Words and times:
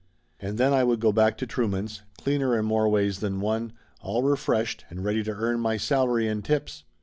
And 0.39 0.57
then 0.57 0.73
I 0.73 0.83
would 0.83 0.99
go 0.99 1.11
back 1.11 1.37
to 1.37 1.45
Truemans', 1.45 2.01
cleaner 2.17 2.57
in 2.57 2.65
more 2.65 2.89
ways 2.89 3.19
than 3.19 3.39
one, 3.39 3.71
all 4.01 4.23
refreshed 4.23 4.83
and 4.89 5.03
ready 5.05 5.21
to 5.23 5.31
earn 5.35 5.59
my 5.59 5.77
salary 5.77 6.27
and 6.27 6.43
tips. 6.43 6.85